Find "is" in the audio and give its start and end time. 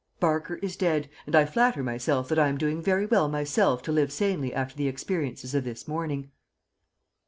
0.63-0.75